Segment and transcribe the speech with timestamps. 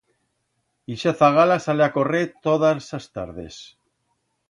[0.95, 3.55] Ixa zagala sale a correr todas as tardes.